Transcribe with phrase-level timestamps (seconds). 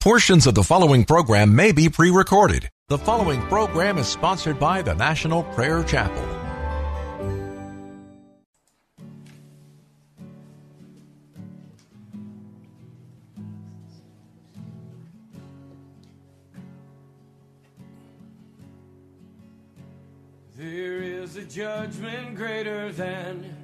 [0.00, 2.68] Portions of the following program may be pre recorded.
[2.88, 6.22] The following program is sponsored by the National Prayer Chapel.
[20.56, 23.63] There is a judgment greater than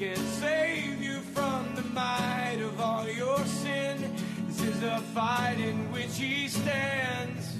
[0.00, 4.16] can save you from the might of all your sin.
[4.46, 7.58] This is a fight in which He stands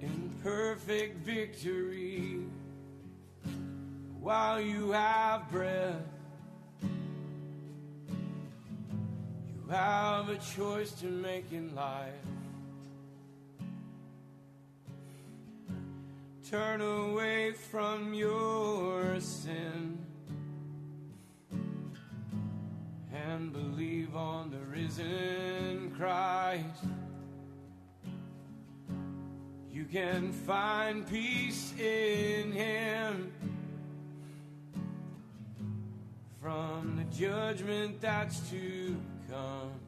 [0.00, 2.40] in perfect victory.
[4.18, 6.02] While you have breath,
[9.46, 12.10] you have a choice to make in life.
[16.50, 19.47] Turn away from your sin
[24.98, 26.84] the Christ.
[29.70, 33.32] You can find peace in Him
[36.42, 38.96] from the judgment that's to
[39.30, 39.87] come.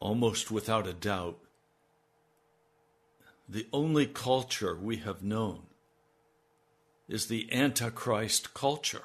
[0.00, 1.38] Almost without a doubt,
[3.48, 5.62] the only culture we have known
[7.08, 9.04] is the Antichrist culture.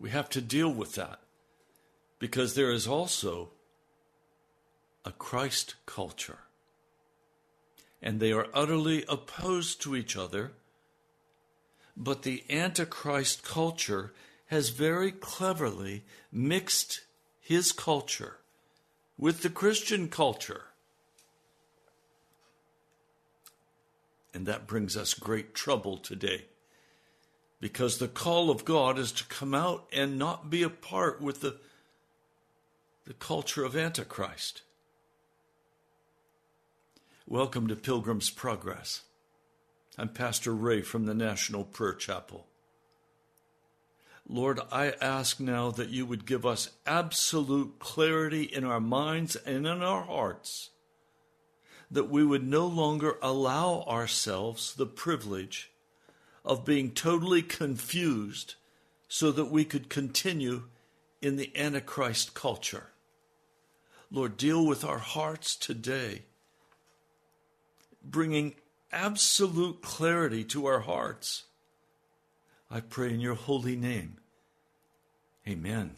[0.00, 1.20] We have to deal with that
[2.18, 3.50] because there is also
[5.04, 6.40] a Christ culture.
[8.02, 10.52] And they are utterly opposed to each other.
[11.96, 14.12] But the Antichrist culture
[14.46, 17.02] has very cleverly mixed
[17.40, 18.36] his culture
[19.18, 20.62] with the Christian culture.
[24.32, 26.44] And that brings us great trouble today.
[27.60, 31.40] Because the call of God is to come out and not be a part with
[31.40, 31.56] the,
[33.04, 34.62] the culture of Antichrist.
[37.26, 39.02] Welcome to Pilgrim's Progress.
[39.98, 42.46] I'm Pastor Ray from the National Prayer Chapel.
[44.32, 49.66] Lord, I ask now that you would give us absolute clarity in our minds and
[49.66, 50.70] in our hearts
[51.90, 55.72] that we would no longer allow ourselves the privilege
[56.44, 58.54] of being totally confused
[59.08, 60.62] so that we could continue
[61.20, 62.90] in the Antichrist culture.
[64.12, 66.22] Lord, deal with our hearts today,
[68.04, 68.54] bringing
[68.92, 71.46] absolute clarity to our hearts.
[72.70, 74.19] I pray in your holy name.
[75.50, 75.96] Amen.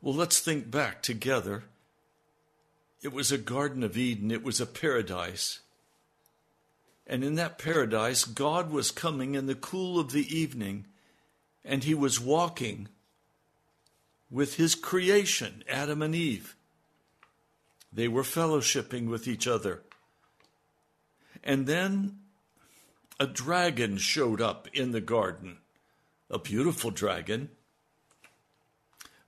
[0.00, 1.64] Well, let's think back together
[3.02, 5.60] it was a Garden of Eden, it was a paradise.
[7.06, 10.86] And in that paradise, God was coming in the cool of the evening,
[11.62, 12.88] and he was walking
[14.30, 16.56] with his creation, Adam and Eve.
[17.92, 19.82] They were fellowshipping with each other.
[21.44, 22.20] And then
[23.20, 25.58] a dragon showed up in the garden,
[26.30, 27.50] a beautiful dragon.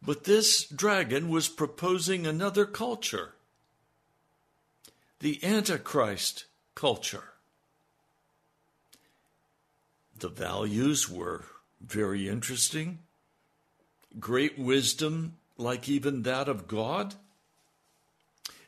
[0.03, 3.35] But this dragon was proposing another culture
[5.21, 7.33] the Antichrist culture.
[10.17, 11.45] The values were
[11.81, 13.01] very interesting.
[14.19, 17.15] Great wisdom, like even that of God.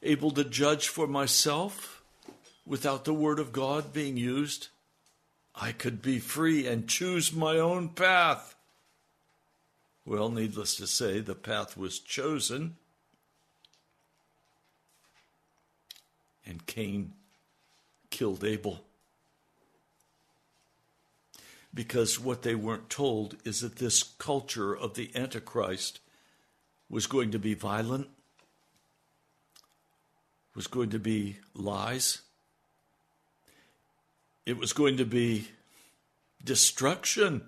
[0.03, 2.03] Able to judge for myself
[2.67, 4.69] without the Word of God being used.
[5.61, 8.57] I could be free and choose my own path.
[10.07, 12.77] Well, needless to say, the path was chosen
[16.47, 17.13] and Cain
[18.09, 18.81] killed Abel.
[21.73, 26.01] Because what they weren't told is that this culture of the Antichrist
[26.89, 28.09] was going to be violent,
[30.57, 32.23] was going to be lies,
[34.47, 35.49] it was going to be
[36.43, 37.43] destruction,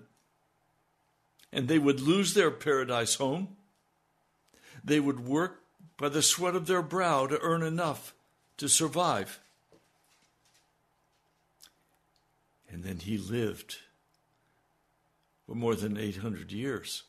[1.51, 3.55] and they would lose their paradise home.
[4.83, 5.61] They would work
[5.97, 8.13] by the sweat of their brow to earn enough
[8.57, 9.39] to survive.
[12.71, 13.77] And then he lived
[15.45, 17.03] for more than 800 years.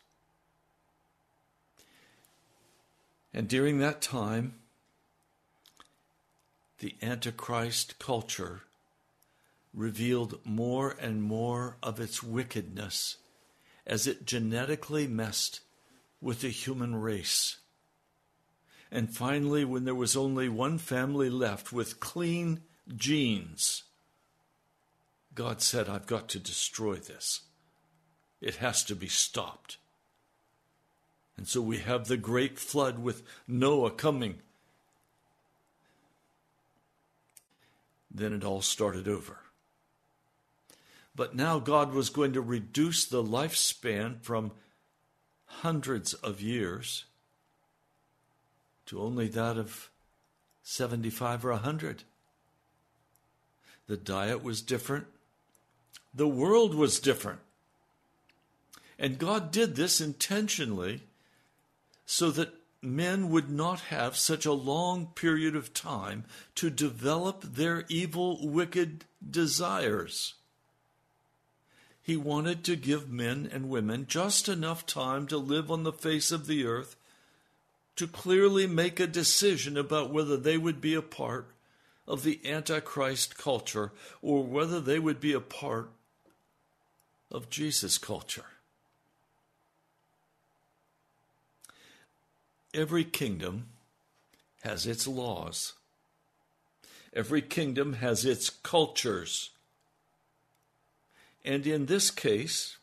[3.33, 4.57] And during that time,
[6.81, 8.64] the Antichrist culture
[9.75, 13.17] revealed more and more of its wickedness
[13.87, 15.61] as it genetically messed
[16.21, 17.59] with the human race.
[18.91, 22.61] And finally, when there was only one family left with clean
[22.95, 23.83] genes,
[25.35, 27.41] God said, I've got to destroy this.
[28.41, 29.79] It has to be stopped.
[31.37, 34.37] And so we have the great flood with Noah coming.
[38.11, 39.39] Then it all started over.
[41.17, 44.53] But now God was going to reduce the lifespan from
[45.47, 47.05] hundreds of years
[48.87, 49.91] to only that of
[50.63, 52.03] 75 or 100.
[53.87, 55.07] The diet was different.
[56.15, 57.41] The world was different.
[58.99, 61.03] And God did this intentionally
[62.07, 67.85] so that men would not have such a long period of time to develop their
[67.89, 70.35] evil, wicked desires.
[72.05, 76.31] He wanted to give men and women just enough time to live on the face
[76.31, 76.97] of the earth
[77.97, 81.47] to clearly make a decision about whether they would be a part
[82.07, 85.89] of the Antichrist culture or whether they would be a part
[87.31, 88.45] of Jesus' culture.
[92.75, 93.69] Every kingdom
[94.63, 95.73] has its laws.
[97.15, 99.49] Every kingdom has its cultures.
[101.45, 102.79] And in this case,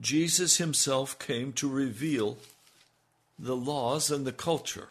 [0.00, 2.38] Jesus himself came to reveal
[3.38, 4.88] the laws and the culture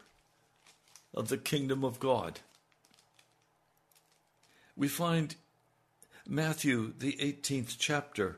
[1.13, 2.39] of the kingdom of God.
[4.75, 5.35] We find
[6.27, 8.37] Matthew, the 18th chapter.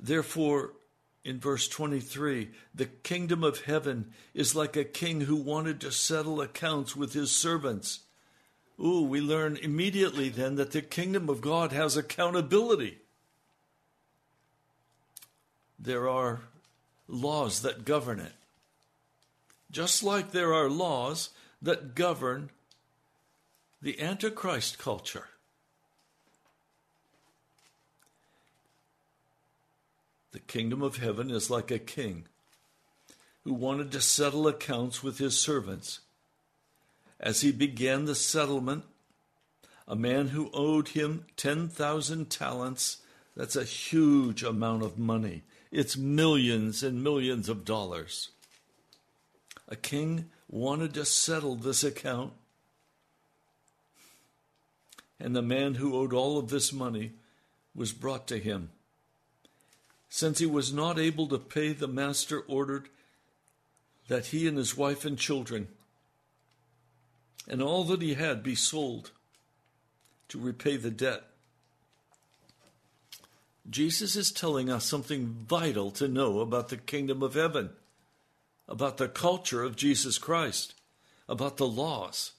[0.00, 0.72] Therefore,
[1.24, 6.40] in verse 23, the kingdom of heaven is like a king who wanted to settle
[6.40, 8.00] accounts with his servants.
[8.80, 12.98] Ooh, we learn immediately then that the kingdom of God has accountability.
[15.78, 16.40] There are
[17.06, 18.32] laws that govern it.
[19.70, 21.30] Just like there are laws
[21.62, 22.50] that govern
[23.80, 25.28] the Antichrist culture.
[30.32, 32.24] The kingdom of heaven is like a king
[33.44, 36.00] who wanted to settle accounts with his servants.
[37.18, 38.84] As he began the settlement,
[39.86, 42.98] a man who owed him 10,000 talents,
[43.34, 45.42] that's a huge amount of money.
[45.70, 48.30] It's millions and millions of dollars.
[49.68, 52.32] A king wanted to settle this account,
[55.20, 57.12] and the man who owed all of this money
[57.74, 58.70] was brought to him.
[60.08, 62.88] Since he was not able to pay, the master ordered
[64.08, 65.68] that he and his wife and children
[67.48, 69.10] and all that he had be sold
[70.28, 71.24] to repay the debt.
[73.68, 77.70] Jesus is telling us something vital to know about the kingdom of heaven,
[78.68, 80.74] about the culture of Jesus Christ,
[81.28, 82.32] about the laws.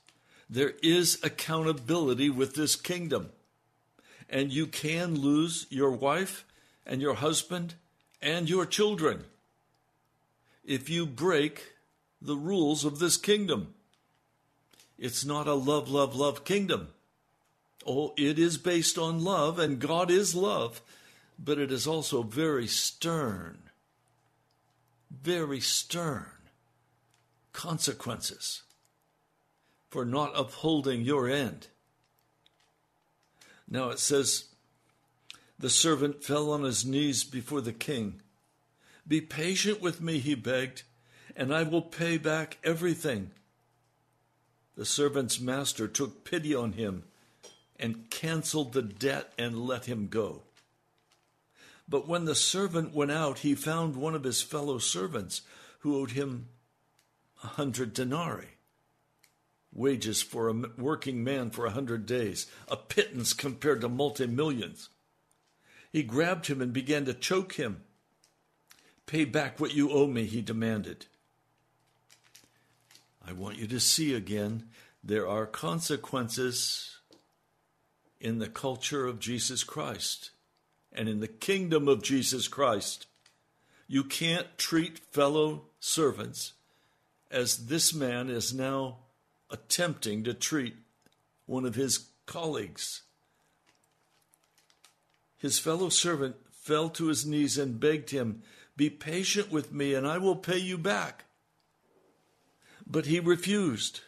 [0.49, 3.29] There is accountability with this kingdom.
[4.29, 6.45] And you can lose your wife
[6.85, 7.75] and your husband
[8.21, 9.25] and your children
[10.65, 11.73] if you break
[12.21, 13.73] the rules of this kingdom.
[14.97, 16.89] It's not a love, love, love kingdom.
[17.87, 20.81] Oh, it is based on love, and God is love,
[21.41, 23.57] but it is also very stern,
[25.09, 26.25] very stern
[27.53, 28.63] consequences
[29.89, 31.67] for not upholding your end.
[33.67, 34.45] Now it says,
[35.57, 38.21] the servant fell on his knees before the king.
[39.07, 40.83] Be patient with me, he begged,
[41.35, 43.31] and I will pay back everything.
[44.75, 47.03] The servant's master took pity on him
[47.79, 50.43] and canceled the debt and let him go.
[51.89, 55.41] But when the servant went out, he found one of his fellow servants
[55.79, 56.49] who owed him
[57.43, 58.57] a hundred denarii,
[59.73, 64.89] wages for a working man for a hundred days, a pittance compared to multi millions.
[65.91, 67.81] He grabbed him and began to choke him.
[69.07, 71.07] Pay back what you owe me, he demanded.
[73.25, 74.69] I want you to see again
[75.03, 76.97] there are consequences
[78.19, 80.31] in the culture of Jesus Christ
[80.99, 83.07] and in the kingdom of Jesus Christ.
[83.87, 86.51] You can't treat fellow servants
[87.31, 88.97] as this man is now
[89.49, 90.75] attempting to treat
[91.45, 93.03] one of his colleagues.
[95.37, 98.43] His fellow servant fell to his knees and begged him,
[98.75, 101.23] Be patient with me, and I will pay you back.
[102.85, 104.01] But he refused.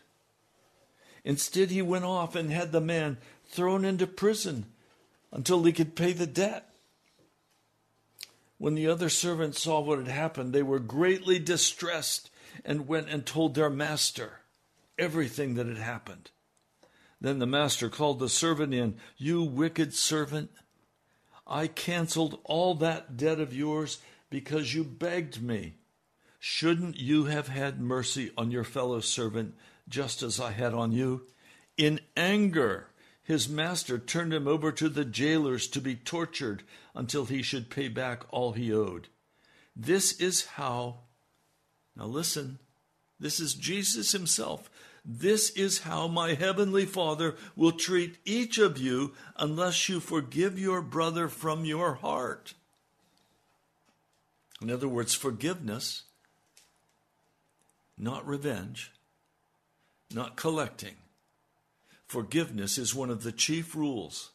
[1.24, 4.66] Instead, he went off and had the man thrown into prison
[5.32, 6.68] until he could pay the debt.
[8.62, 12.30] When the other servants saw what had happened, they were greatly distressed
[12.64, 14.42] and went and told their master
[15.00, 16.30] everything that had happened.
[17.20, 18.98] Then the master called the servant in.
[19.18, 20.52] You wicked servant,
[21.48, 23.98] I canceled all that debt of yours
[24.30, 25.78] because you begged me.
[26.38, 29.56] Shouldn't you have had mercy on your fellow servant
[29.90, 31.26] just as I had on you?
[31.78, 32.91] In anger,
[33.24, 36.64] his master turned him over to the jailers to be tortured
[36.96, 39.08] until he should pay back all he owed.
[39.76, 41.02] This is how,
[41.96, 42.60] now listen,
[43.20, 44.70] this is Jesus himself.
[45.06, 50.82] This is how my heavenly Father will treat each of you unless you forgive your
[50.82, 52.54] brother from your heart.
[54.62, 56.04] In other words, forgiveness,
[57.98, 58.92] not revenge,
[60.14, 60.96] not collecting.
[62.12, 64.32] Forgiveness is one of the chief rules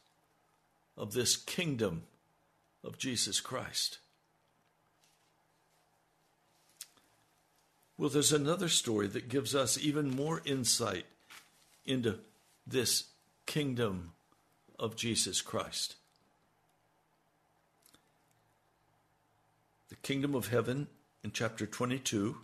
[0.97, 2.01] of this kingdom
[2.83, 3.99] of Jesus Christ.
[7.95, 11.05] Well, there's another story that gives us even more insight
[11.85, 12.17] into
[12.65, 13.03] this
[13.45, 14.13] kingdom
[14.79, 15.97] of Jesus Christ.
[19.89, 20.87] The kingdom of heaven
[21.23, 22.37] in chapter 22,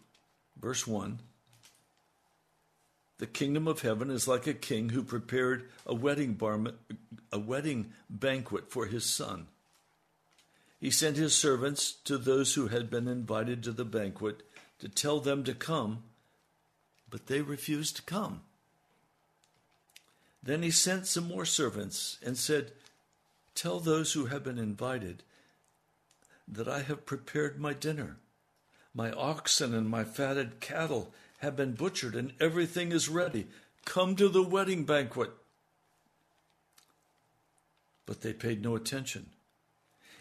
[0.62, 1.18] verse 1.
[3.20, 6.39] The kingdom of heaven is like a king who prepared a wedding,
[7.32, 9.48] a wedding banquet for his son.
[10.79, 14.41] He sent his servants to those who had been invited to the banquet
[14.79, 16.03] to tell them to come,
[17.10, 18.41] but they refused to come.
[20.41, 22.74] Then he sent some more servants and said,
[23.55, 25.24] Tell those who have been invited
[26.48, 28.17] that I have prepared my dinner.
[28.93, 31.13] My oxen and my fatted cattle
[31.44, 33.48] have been butchered, and everything is ready.
[33.86, 35.30] Come to the wedding banquet.
[38.06, 39.28] But they paid no attention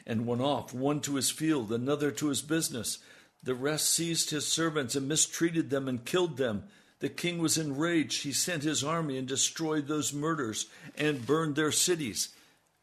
[0.07, 2.99] and went off, one to his field, another to his business.
[3.43, 6.65] The rest seized his servants and mistreated them and killed them.
[6.99, 8.23] The king was enraged.
[8.23, 12.29] He sent his army and destroyed those murders and burned their cities.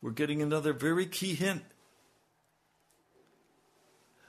[0.02, 1.64] We're getting another very key hint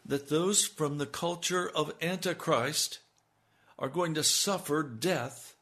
[0.04, 2.98] that those from the culture of Antichrist
[3.80, 5.56] are going to suffer death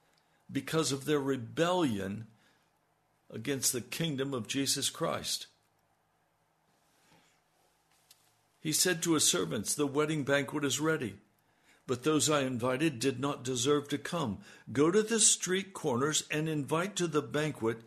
[0.51, 2.27] because of their rebellion
[3.31, 5.47] against the kingdom of Jesus Christ.
[8.61, 11.15] He said to his servants, The wedding banquet is ready,
[11.87, 14.39] but those I invited did not deserve to come.
[14.73, 17.79] Go to the street corners and invite to the banquet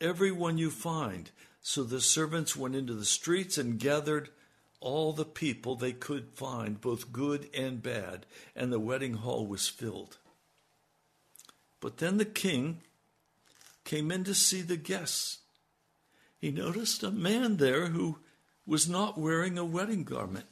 [0.00, 1.30] everyone you find.
[1.62, 4.30] So the servants went into the streets and gathered
[4.86, 8.24] all the people they could find, both good and bad,
[8.54, 10.18] and the wedding hall was filled.
[11.80, 12.82] But then the king
[13.84, 15.38] came in to see the guests.
[16.38, 18.18] He noticed a man there who
[18.64, 20.46] was not wearing a wedding garment.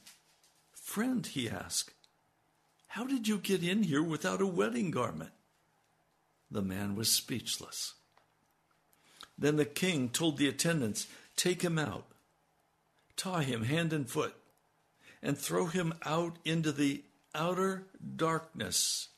[0.73, 1.95] Friend, he asked,
[2.89, 5.31] how did you get in here without a wedding garment?
[6.51, 7.95] The man was speechless.
[9.39, 12.07] Then the king told the attendants, Take him out,
[13.17, 14.35] tie him hand and foot,
[15.23, 17.03] and throw him out into the
[17.35, 17.85] outer
[18.17, 19.09] darkness,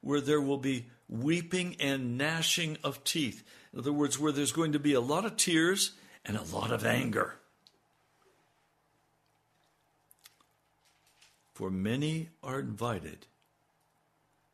[0.00, 3.42] where there will be weeping and gnashing of teeth.
[3.72, 5.92] In other words, where there's going to be a lot of tears
[6.24, 7.36] and a lot of anger.
[11.54, 13.26] For many are invited,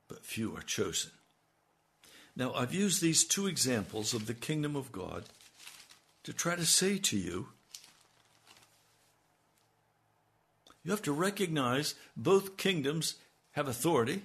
[0.09, 1.13] but few are chosen.
[2.35, 5.25] Now, I've used these two examples of the kingdom of God
[6.25, 7.49] to try to say to you
[10.87, 13.17] you have to recognize both kingdoms
[13.53, 14.23] have authority,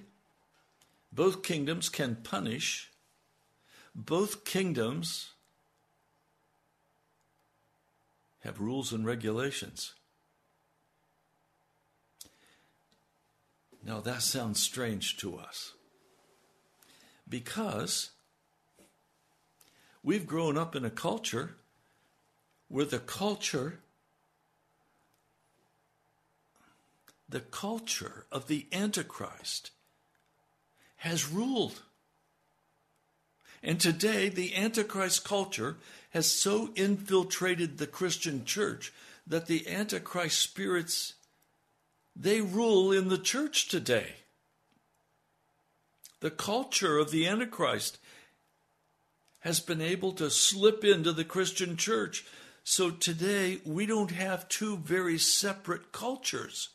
[1.12, 2.88] both kingdoms can punish,
[3.96, 5.32] both kingdoms
[8.44, 9.94] have rules and regulations.
[13.84, 15.72] Now, that sounds strange to us.
[17.28, 18.10] Because
[20.04, 21.56] we've grown up in a culture
[22.68, 23.80] where the culture
[27.32, 29.70] the culture of the antichrist
[30.96, 31.82] has ruled
[33.62, 35.76] and today the antichrist culture
[36.10, 38.92] has so infiltrated the christian church
[39.26, 41.14] that the antichrist spirits
[42.14, 44.16] they rule in the church today.
[46.20, 47.98] The culture of the Antichrist
[49.40, 52.24] has been able to slip into the Christian church.
[52.64, 56.68] So today we don't have two very separate cultures,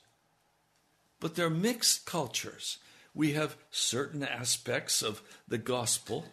[1.19, 2.77] but they're mixed cultures.
[3.13, 6.25] We have certain aspects of the gospel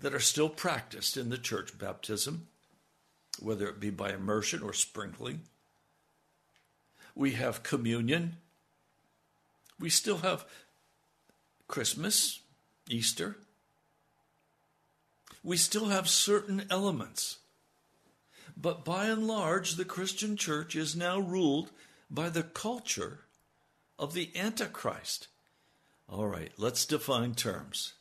[0.00, 2.48] that are still practiced in the church baptism,
[3.40, 5.42] whether it be by immersion or sprinkling
[7.16, 8.36] we have communion.
[9.80, 10.44] We still have
[11.66, 12.40] Christmas,
[12.88, 13.38] Easter.
[15.42, 17.38] We still have certain elements.
[18.56, 21.70] But by and large, the Christian church is now ruled
[22.10, 23.20] by the culture
[23.98, 25.28] of the Antichrist.
[26.08, 27.94] All right, let's define terms.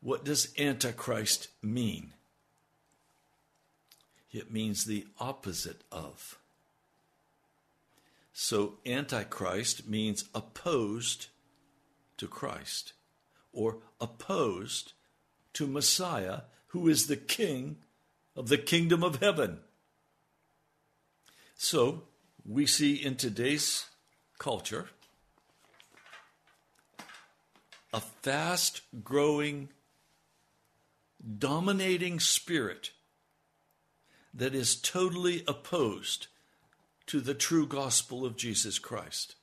[0.00, 2.12] What does Antichrist mean?
[4.30, 6.38] It means the opposite of.
[8.32, 11.26] So, Antichrist means opposed
[12.18, 12.92] to Christ
[13.52, 14.92] or opposed
[15.54, 17.78] to Messiah, who is the King
[18.36, 19.58] of the kingdom of heaven.
[21.56, 22.02] So,
[22.46, 23.86] we see in today's
[24.38, 24.90] culture
[27.92, 29.68] a fast growing,
[31.38, 32.90] dominating spirit
[34.34, 36.26] that is totally opposed
[37.06, 39.34] to the true gospel of Jesus Christ.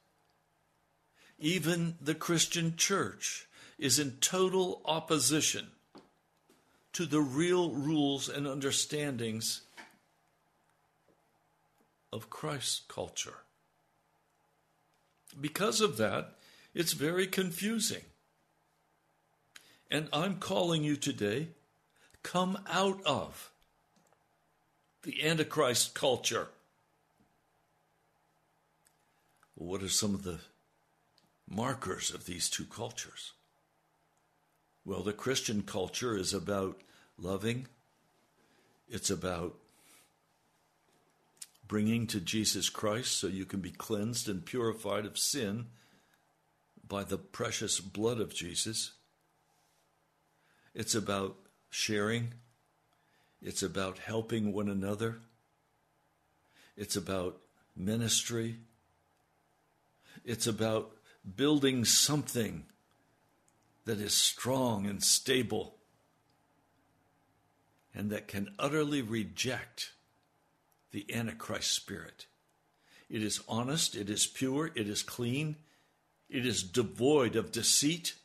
[1.40, 5.68] Even the Christian church is in total opposition
[6.94, 9.62] to the real rules and understandings
[12.14, 13.40] of Christ's culture.
[15.40, 16.36] Because of that,
[16.74, 18.04] it's very confusing.
[19.90, 21.50] And I'm calling you today
[22.24, 23.52] come out of
[25.04, 26.48] the Antichrist culture.
[29.54, 30.40] What are some of the
[31.48, 33.34] markers of these two cultures?
[34.84, 36.82] Well, the Christian culture is about
[37.18, 37.68] loving,
[38.90, 39.56] it's about
[41.68, 45.68] bringing to Jesus Christ so you can be cleansed and purified of sin
[46.88, 48.92] by the precious blood of Jesus.
[50.76, 51.38] It's about
[51.70, 52.34] sharing.
[53.42, 55.20] It's about helping one another.
[56.76, 57.38] It's about
[57.76, 58.58] ministry.
[60.26, 60.92] It's about
[61.36, 62.66] building something
[63.86, 65.76] that is strong and stable
[67.94, 69.94] and that can utterly reject
[70.92, 72.26] the Antichrist spirit.
[73.10, 75.56] It is honest, it is pure, it is clean,
[76.30, 78.16] it is devoid of deceit.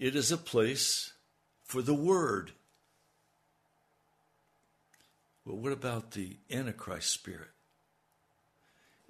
[0.00, 1.12] It is a place
[1.62, 2.52] for the Word.
[5.46, 7.50] But what about the Antichrist spirit?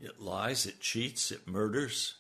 [0.03, 2.17] It lies, it cheats, it murders.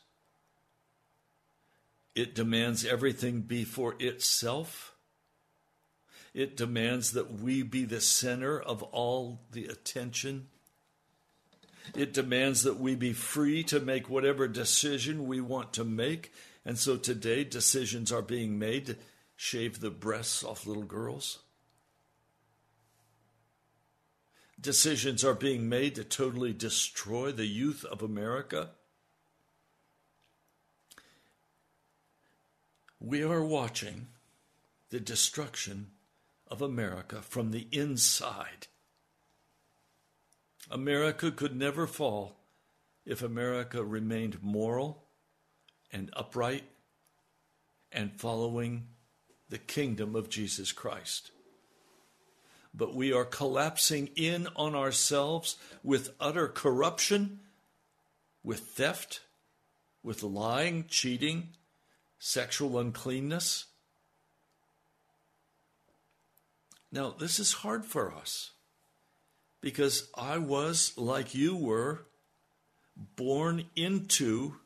[2.14, 4.94] It demands everything be for itself.
[6.32, 10.46] It demands that we be the center of all the attention.
[11.96, 16.32] It demands that we be free to make whatever decision we want to make.
[16.64, 18.96] And so today, decisions are being made to
[19.34, 21.40] shave the breasts off little girls.
[24.60, 28.70] Decisions are being made to totally destroy the youth of America.
[33.00, 34.08] We are watching
[34.90, 35.92] the destruction
[36.46, 38.66] of America from the inside.
[40.70, 42.36] America could never fall
[43.06, 45.06] if America remained moral
[45.92, 46.64] and upright
[47.92, 48.86] and following
[49.48, 51.30] the kingdom of Jesus Christ.
[52.72, 57.40] But we are collapsing in on ourselves with utter corruption,
[58.44, 59.20] with theft,
[60.02, 61.48] with lying, cheating,
[62.18, 63.66] sexual uncleanness.
[66.92, 68.52] Now, this is hard for us
[69.60, 72.06] because I was, like you were,
[73.16, 74.56] born into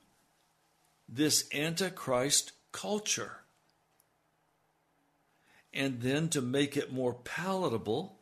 [1.08, 3.38] this Antichrist culture.
[5.72, 8.16] And then to make it more palatable,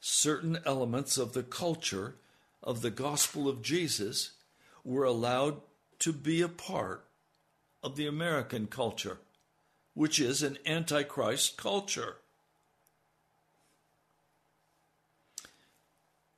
[0.00, 2.14] certain elements of the culture
[2.62, 4.32] of the gospel of Jesus
[4.84, 5.60] were allowed
[6.00, 7.04] to be a part
[7.82, 9.18] of the American culture,
[9.94, 12.16] which is an Antichrist culture.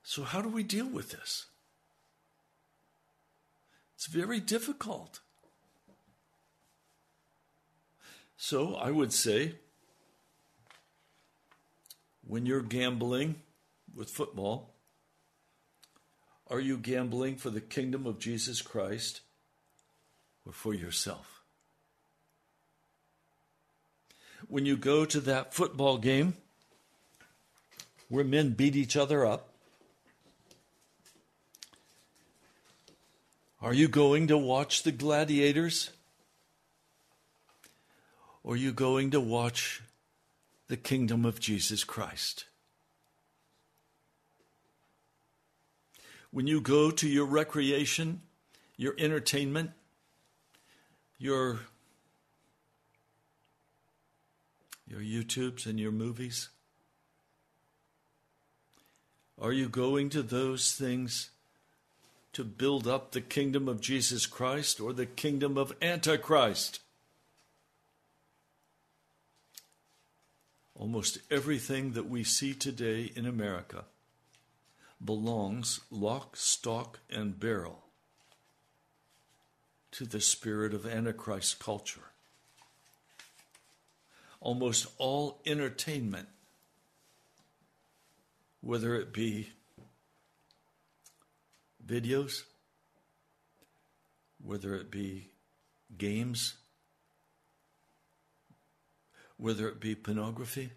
[0.03, 1.46] So, how do we deal with this?
[3.94, 5.20] It's very difficult.
[8.40, 9.57] So, I would say
[12.24, 13.35] when you're gambling
[13.94, 14.70] with football,
[16.48, 19.22] are you gambling for the kingdom of Jesus Christ
[20.46, 21.42] or for yourself?
[24.46, 26.35] When you go to that football game
[28.09, 29.48] where men beat each other up,
[33.61, 35.90] Are you going to watch the gladiators?
[38.49, 39.83] Or are you going to watch
[40.69, 42.47] the kingdom of Jesus Christ?
[46.31, 48.23] When you go to your recreation,
[48.79, 49.73] your entertainment,
[51.19, 51.61] your
[54.87, 56.49] your YouTubes and your movies?
[59.39, 61.29] Are you going to those things
[62.33, 66.81] to build up the kingdom of Jesus Christ or the kingdom of Antichrist.
[70.79, 73.85] Almost everything that we see today in America
[75.05, 77.83] belongs lock, stock, and barrel
[79.91, 82.12] to the spirit of Antichrist culture.
[84.41, 86.29] Almost all entertainment,
[88.61, 89.49] whether it be
[91.85, 92.45] videos,
[94.41, 95.31] whether it be
[95.97, 96.55] games,
[99.38, 100.70] whether it be pornography,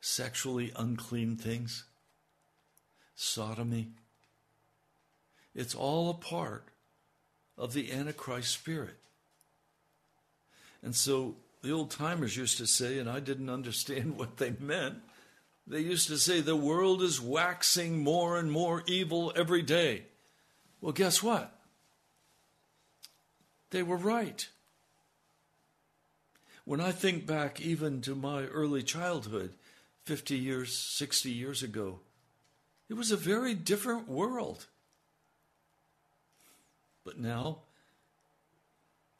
[0.00, 1.84] sexually unclean things,
[3.14, 3.90] sodomy.
[5.54, 6.64] It's all a part
[7.56, 8.96] of the Antichrist spirit.
[10.82, 14.96] And so the old timers used to say, and I didn't understand what they meant
[15.66, 20.04] they used to say the world is waxing more and more evil every day.
[20.80, 21.58] Well, guess what?
[23.70, 24.46] They were right.
[26.64, 29.52] When I think back even to my early childhood,
[30.04, 32.00] 50 years, 60 years ago,
[32.88, 34.66] it was a very different world.
[37.04, 37.58] But now,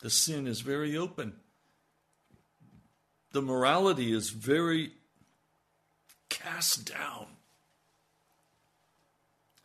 [0.00, 1.34] the sin is very open.
[3.32, 4.92] The morality is very
[6.28, 7.26] cast down.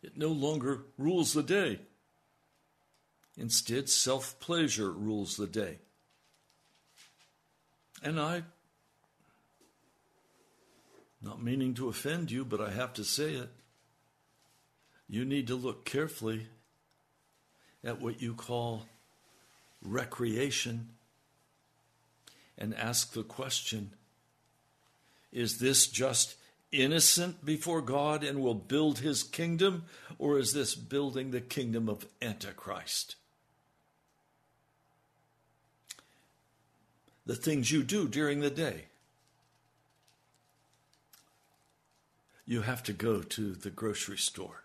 [0.02, 1.80] It no longer rules the day.
[3.36, 5.78] Instead, self pleasure rules the day.
[8.02, 8.42] And I,
[11.22, 13.50] not meaning to offend you, but I have to say it,
[15.08, 16.46] you need to look carefully
[17.84, 18.86] at what you call
[19.82, 20.90] recreation
[22.56, 23.90] and ask the question
[25.32, 26.36] is this just
[26.72, 29.84] innocent before God and will build his kingdom,
[30.18, 33.16] or is this building the kingdom of Antichrist?
[37.30, 38.86] The things you do during the day.
[42.44, 44.64] You have to go to the grocery store.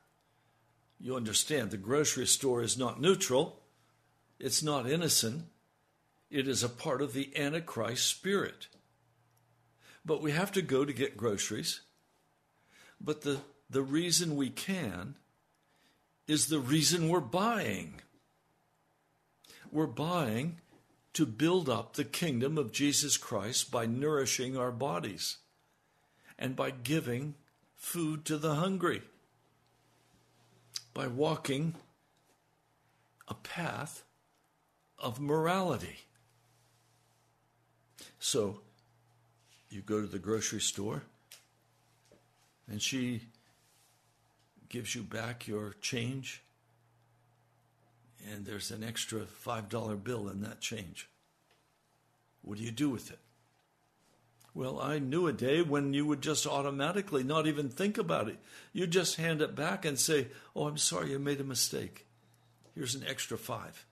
[1.00, 3.62] You understand the grocery store is not neutral,
[4.40, 5.44] it's not innocent,
[6.32, 8.68] it is a part of the Antichrist spirit.
[10.04, 11.82] But we have to go to get groceries.
[13.00, 15.18] But the, the reason we can
[16.26, 18.02] is the reason we're buying.
[19.72, 20.62] We're buying
[21.16, 25.38] to build up the kingdom of Jesus Christ by nourishing our bodies
[26.38, 27.36] and by giving
[27.76, 29.02] food to the hungry,
[30.94, 31.74] by walking
[33.30, 34.04] a path
[35.00, 36.00] of morality.
[38.20, 38.60] So
[39.70, 41.04] you go to the grocery store
[42.70, 43.22] and she
[44.68, 46.44] gives you back your change,
[48.32, 51.10] and there's an extra $5 bill in that change.
[52.42, 53.20] What do you do with it?
[54.54, 58.38] Well, I knew a day when you would just automatically not even think about it.
[58.72, 62.06] You'd just hand it back and say, Oh, I'm sorry, I made a mistake.
[62.74, 63.86] Here's an extra five.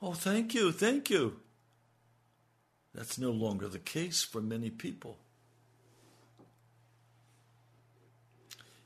[0.00, 1.40] Oh, thank you, thank you.
[2.94, 5.18] That's no longer the case for many people.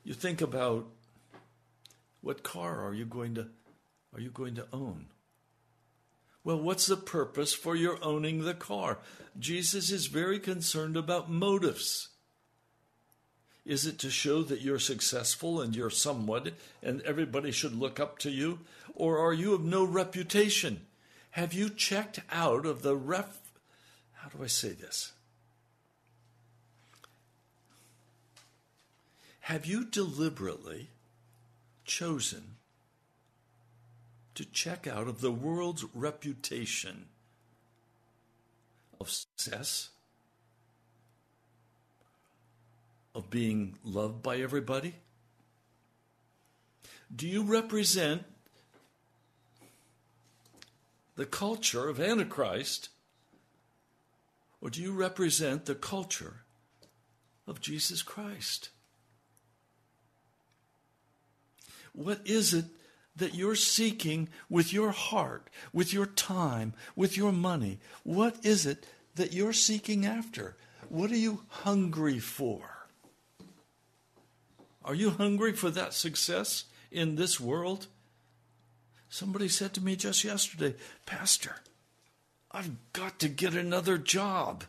[0.05, 0.87] You think about
[2.23, 3.49] what car are you going to
[4.15, 5.07] are you going to own?
[6.45, 8.99] Well, what's the purpose for your owning the car?
[9.39, 12.09] Jesus is very concerned about motives.
[13.65, 18.19] Is it to show that you're successful and you're somewhat and everybody should look up
[18.21, 18.61] to you?
[18.95, 20.87] Or are you of no reputation?
[21.31, 23.41] Have you checked out of the ref.
[24.15, 25.13] How do I say this?
[29.41, 30.91] Have you deliberately
[31.85, 32.57] chosen
[34.35, 37.07] to check out of the world's reputation
[39.01, 39.91] of success,
[43.15, 44.95] of being loved by everybody?
[47.15, 48.25] Do you represent
[51.17, 52.89] the culture of Antichrist,
[54.61, 56.37] or do you represent the culture
[57.47, 58.71] of Jesus Christ?
[61.93, 62.65] What is it
[63.17, 67.79] that you're seeking with your heart, with your time, with your money?
[68.05, 70.57] What is it that you're seeking after?
[70.89, 72.87] What are you hungry for?
[74.85, 77.87] Are you hungry for that success in this world?
[79.09, 80.75] Somebody said to me just yesterday,
[81.07, 81.57] Pastor,
[82.51, 84.65] I've got to get another job.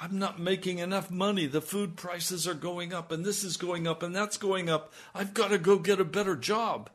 [0.00, 1.46] I'm not making enough money.
[1.46, 4.92] The food prices are going up, and this is going up, and that's going up.
[5.14, 6.88] I've got to go get a better job.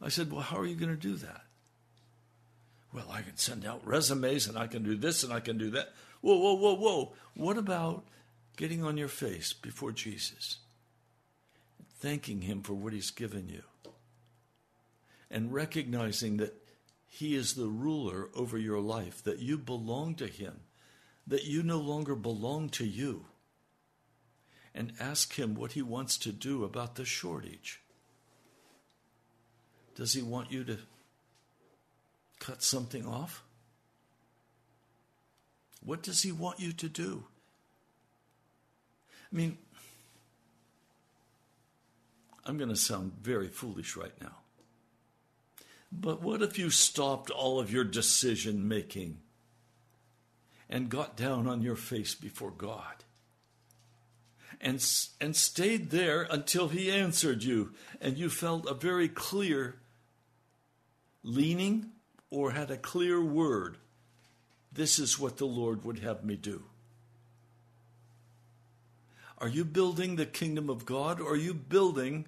[0.00, 1.42] I said, Well, how are you going to do that?
[2.92, 5.70] Well, I can send out resumes, and I can do this, and I can do
[5.70, 5.92] that.
[6.20, 7.12] Whoa, whoa, whoa, whoa.
[7.34, 8.04] What about
[8.56, 10.58] getting on your face before Jesus,
[11.98, 13.62] thanking Him for what He's given you,
[15.30, 16.54] and recognizing that
[17.06, 20.60] He is the ruler over your life, that you belong to Him?
[21.26, 23.26] that you no longer belong to you
[24.74, 27.82] and ask Him what He wants to do about the shortage.
[29.94, 30.78] Does He want you to
[32.40, 33.42] cut something off?
[35.82, 37.24] What does He want you to do?
[39.32, 39.58] I mean,
[42.44, 44.36] I'm going to sound very foolish right now.
[45.90, 49.18] But what if you stopped all of your decision making
[50.68, 53.04] and got down on your face before God.
[54.60, 54.84] And,
[55.20, 59.76] and stayed there until He answered you, and you felt a very clear
[61.24, 61.90] leaning
[62.30, 63.78] or had a clear word.
[64.72, 66.62] This is what the Lord would have me do.
[69.38, 72.26] Are you building the kingdom of God or are you building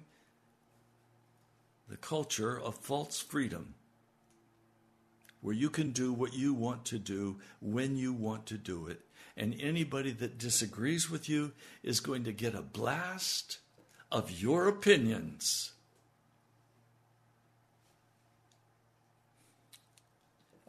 [1.87, 3.75] the culture of false freedom
[5.41, 9.01] where you can do what you want to do when you want to do it.
[9.35, 13.59] And anybody that disagrees with you is going to get a blast
[14.11, 15.73] of your opinions.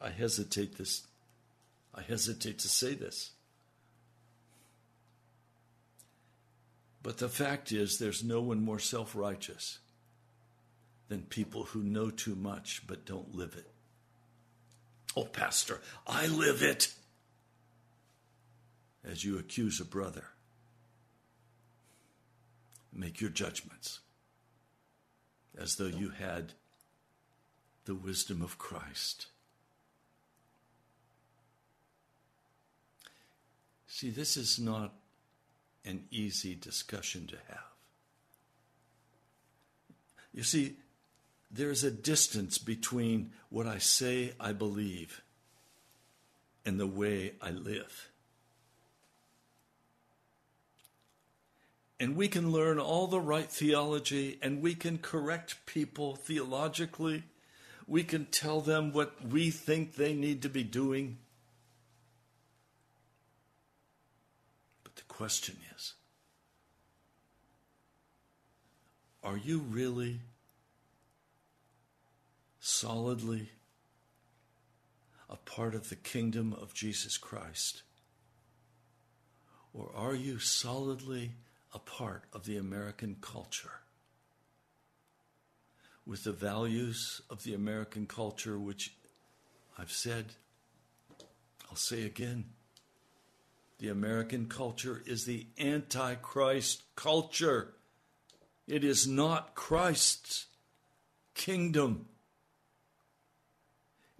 [0.00, 1.02] I hesitate this
[1.94, 3.32] I hesitate to say this.
[7.02, 9.78] But the fact is there's no one more self-righteous
[11.08, 13.68] than people who know too much but don't live it.
[15.16, 16.92] Oh, Pastor, I live it.
[19.04, 20.24] As you accuse a brother,
[22.92, 24.00] make your judgments
[25.58, 26.52] as though you had
[27.86, 29.26] the wisdom of Christ.
[33.98, 34.94] See, this is not
[35.84, 37.64] an easy discussion to have.
[40.32, 40.76] You see,
[41.50, 45.20] there's a distance between what I say I believe
[46.64, 48.08] and the way I live.
[51.98, 57.24] And we can learn all the right theology and we can correct people theologically.
[57.88, 61.18] We can tell them what we think they need to be doing.
[64.84, 65.94] But the question is
[69.24, 70.20] are you really
[72.60, 73.48] solidly
[75.28, 77.82] a part of the kingdom of Jesus Christ?
[79.74, 81.32] Or are you solidly
[81.74, 83.80] a part of the American culture?
[86.06, 88.94] With the values of the American culture, which
[89.76, 90.26] I've said,
[91.68, 92.44] I'll say again.
[93.78, 97.74] The American culture is the Antichrist culture.
[98.66, 100.46] It is not Christ's
[101.34, 102.06] kingdom.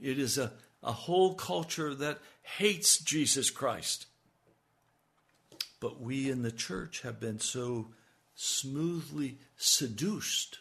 [0.01, 4.07] It is a, a whole culture that hates Jesus Christ.
[5.81, 7.88] But we in the church have been so
[8.35, 10.59] smoothly seduced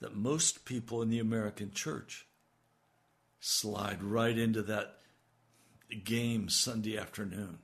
[0.00, 2.26] that most people in the American church
[3.40, 4.97] slide right into that
[5.94, 7.58] game Sunday afternoon.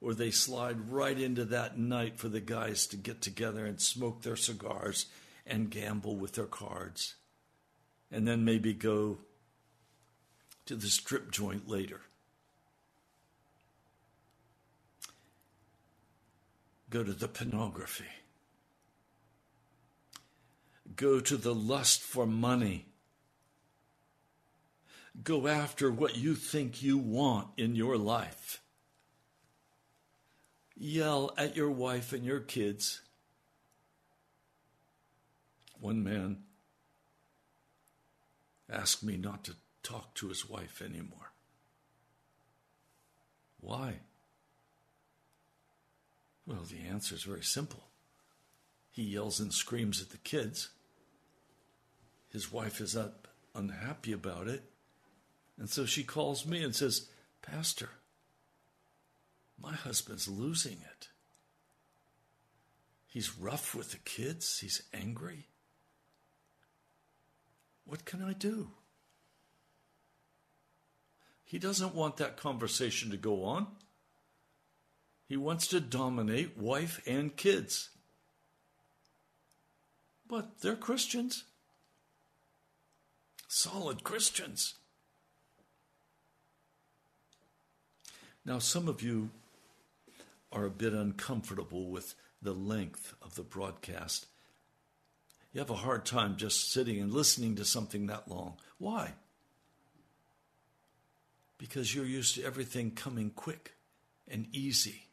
[0.00, 4.22] Or they slide right into that night for the guys to get together and smoke
[4.22, 5.06] their cigars
[5.46, 7.14] and gamble with their cards
[8.10, 9.18] and then maybe go
[10.66, 12.00] to the strip joint later.
[16.90, 18.04] Go to the pornography.
[20.96, 22.86] Go to the lust for money.
[25.22, 28.60] Go after what you think you want in your life.
[30.76, 33.02] Yell at your wife and your kids.
[35.78, 36.38] One man
[38.70, 41.32] asked me not to talk to his wife anymore.
[43.60, 43.96] Why?
[46.46, 47.84] Well, the answer is very simple.
[48.90, 50.70] He yells and screams at the kids.
[52.30, 54.69] His wife is up unhappy about it.
[55.60, 57.08] And so she calls me and says,
[57.42, 57.90] Pastor,
[59.62, 61.08] my husband's losing it.
[63.06, 65.48] He's rough with the kids, he's angry.
[67.84, 68.70] What can I do?
[71.44, 73.66] He doesn't want that conversation to go on.
[75.28, 77.90] He wants to dominate wife and kids.
[80.26, 81.44] But they're Christians.
[83.46, 84.76] Solid Christians.
[88.44, 89.30] Now, some of you
[90.52, 94.26] are a bit uncomfortable with the length of the broadcast
[95.52, 98.54] you have a hard time just sitting and listening to something that long.
[98.78, 99.12] Why?
[101.58, 103.74] Because you're used to everything coming quick
[104.28, 105.06] and easy.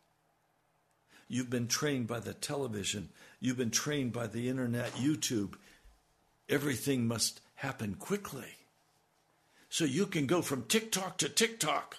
[1.27, 3.09] You've been trained by the television,
[3.39, 5.55] you've been trained by the internet, YouTube.
[6.47, 8.55] Everything must happen quickly.
[9.69, 11.97] So you can go from TikTok to TikTok.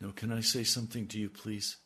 [0.00, 1.76] Now, can I say something to you, please?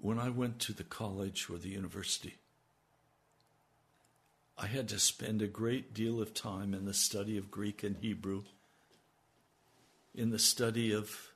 [0.00, 2.36] when I went to the college or the university,
[4.56, 7.96] I had to spend a great deal of time in the study of Greek and
[7.96, 8.44] Hebrew,
[10.14, 11.32] in the study of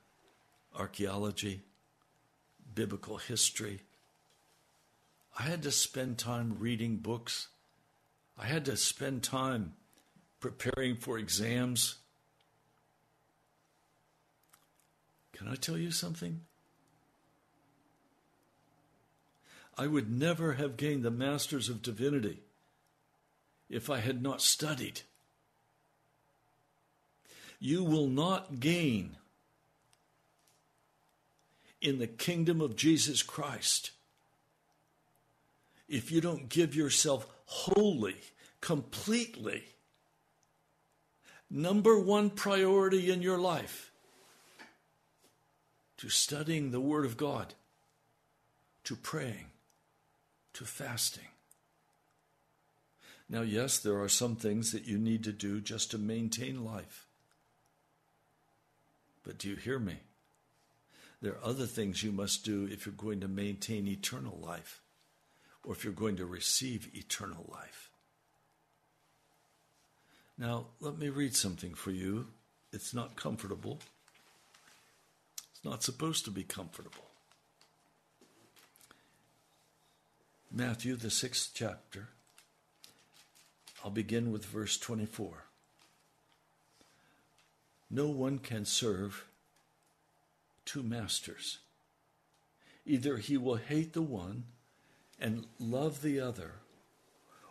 [0.75, 1.61] archaeology,
[2.75, 3.81] biblical history.
[5.39, 7.49] I had to spend time reading books.
[8.39, 9.75] I had to spend time
[10.41, 11.97] preparing for exams.
[15.35, 16.41] Can I tell you something?
[19.77, 22.39] I would never have gained the Masters of Divinity
[23.69, 25.03] if I had not studied.
[27.59, 29.17] You will not gain
[31.81, 33.91] in the kingdom of Jesus Christ
[35.89, 38.17] if you don't give yourself wholly,
[38.61, 39.65] completely,
[41.51, 43.91] number one priority in your life
[45.99, 47.55] to studying the Word of God,
[48.85, 49.47] to praying,
[50.55, 51.29] to fasting.
[53.29, 57.07] Now, yes, there are some things that you need to do just to maintain life.
[59.23, 59.97] But do you hear me?
[61.23, 64.83] There are other things you must do if you're going to maintain eternal life
[65.65, 67.91] or if you're going to receive eternal life.
[70.37, 72.27] Now, let me read something for you.
[72.73, 73.79] It's not comfortable.
[75.65, 77.11] Not supposed to be comfortable.
[80.53, 82.09] Matthew, the sixth chapter.
[83.83, 85.45] I'll begin with verse 24.
[87.91, 89.27] No one can serve
[90.65, 91.59] two masters.
[92.87, 94.45] Either he will hate the one
[95.19, 96.57] and love the other,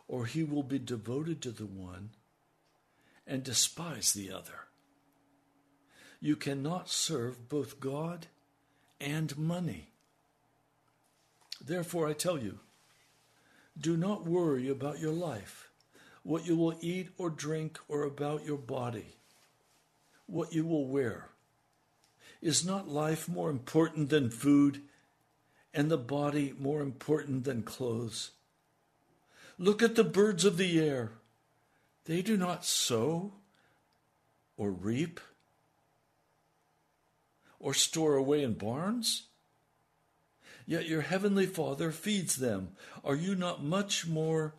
[0.08, 2.12] or he will be devoted to the one
[3.26, 4.68] and despise the other.
[6.24, 8.28] You cannot serve both God
[9.02, 9.90] and money.
[11.62, 12.60] Therefore, I tell you,
[13.78, 15.70] do not worry about your life,
[16.24, 19.18] what you will eat or drink, or about your body,
[20.26, 21.28] what you will wear.
[22.42, 24.82] Is not life more important than food,
[25.74, 28.32] and the body more important than clothes?
[29.58, 31.12] Look at the birds of the air.
[32.06, 33.34] They do not sow
[34.56, 35.20] or reap
[37.64, 39.24] or store away in barns.
[40.68, 42.74] Yet your heavenly Father feeds them.
[43.06, 44.54] Are you not much more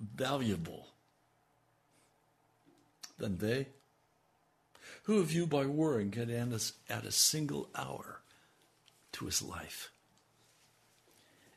[0.00, 0.88] valuable
[3.18, 3.68] than they?
[5.02, 8.20] Who of you, by worrying, can add a single hour
[9.12, 9.90] to his life?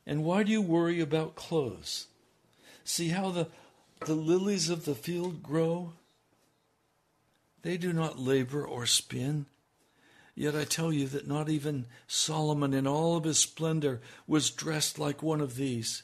[0.06, 2.08] And why do you worry about clothes?
[2.84, 3.48] See how the,
[4.06, 5.94] the lilies of the field grow?
[7.62, 9.46] They do not labor or spin.
[10.40, 14.98] Yet I tell you that not even Solomon in all of his splendor was dressed
[14.98, 16.04] like one of these.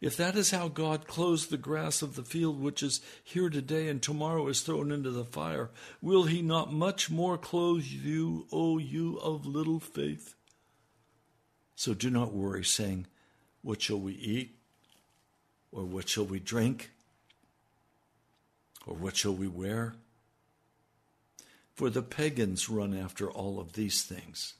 [0.00, 3.88] If that is how God clothes the grass of the field, which is here today
[3.88, 5.70] and tomorrow is thrown into the fire,
[6.00, 10.36] will he not much more clothe you, O you of little faith?
[11.74, 13.08] So do not worry, saying,
[13.62, 14.54] What shall we eat?
[15.72, 16.92] Or what shall we drink?
[18.86, 19.96] Or what shall we wear?
[21.80, 24.52] For the pagans run after all of these things.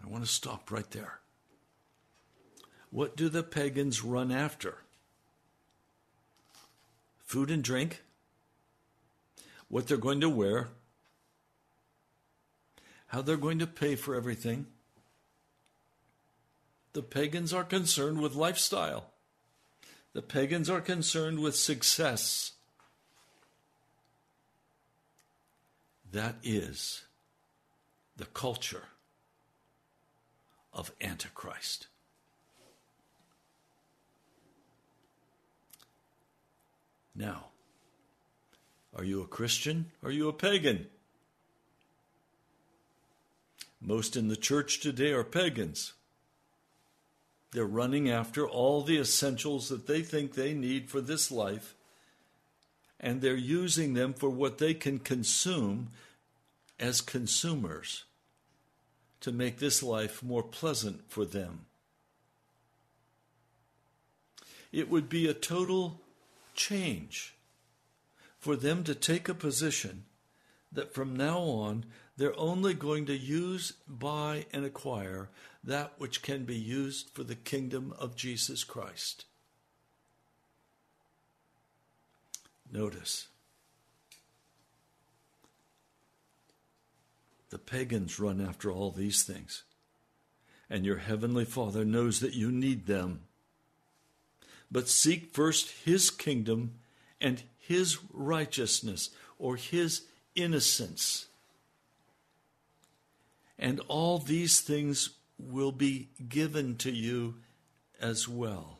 [0.00, 1.18] I want to stop right there.
[2.90, 4.76] What do the pagans run after?
[7.24, 8.04] Food and drink,
[9.66, 10.68] what they're going to wear,
[13.08, 14.66] how they're going to pay for everything.
[16.92, 19.06] The pagans are concerned with lifestyle.
[20.12, 22.52] The pagans are concerned with success.
[26.16, 27.02] That is
[28.16, 28.84] the culture
[30.72, 31.88] of Antichrist.
[37.14, 37.48] Now,
[38.96, 39.90] are you a Christian?
[40.02, 40.86] Are you a pagan?
[43.78, 45.92] Most in the church today are pagans.
[47.52, 51.74] They're running after all the essentials that they think they need for this life,
[52.98, 55.90] and they're using them for what they can consume
[56.78, 58.04] as consumers
[59.20, 61.66] to make this life more pleasant for them.
[64.72, 66.00] It would be a total
[66.54, 67.34] change
[68.38, 70.04] for them to take a position
[70.72, 75.28] that from now on they're only going to use, buy, and acquire
[75.64, 79.24] that which can be used for the kingdom of Jesus Christ.
[82.70, 83.28] Notice
[87.56, 89.62] the pagans run after all these things,
[90.68, 93.20] and your heavenly Father knows that you need them
[94.70, 96.74] but seek first his kingdom
[97.20, 100.02] and his righteousness or his
[100.34, 101.26] innocence.
[103.58, 107.36] And all these things will be given to you
[108.00, 108.78] as well.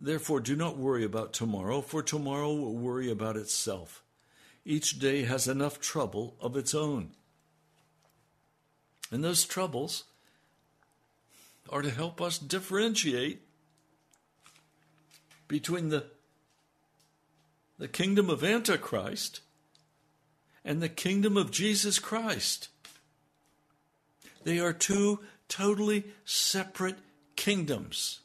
[0.00, 4.02] Therefore, do not worry about tomorrow, for tomorrow will worry about itself.
[4.70, 7.10] Each day has enough trouble of its own.
[9.10, 10.04] And those troubles
[11.68, 13.42] are to help us differentiate
[15.48, 16.04] between the,
[17.80, 19.40] the kingdom of Antichrist
[20.64, 22.68] and the kingdom of Jesus Christ.
[24.44, 25.18] They are two
[25.48, 26.98] totally separate
[27.34, 28.20] kingdoms.